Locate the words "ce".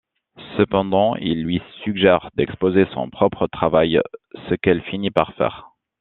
4.49-4.55